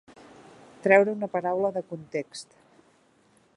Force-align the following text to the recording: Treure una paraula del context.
Treure 0.87 1.13
una 1.17 1.29
paraula 1.35 1.71
del 1.77 1.87
context. 1.93 2.59